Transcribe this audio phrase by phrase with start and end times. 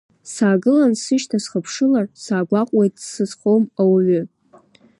[0.33, 4.21] Саагылан сышьҭа схыԥшылар, саагәаҟуеит дсызхом ауаҩы…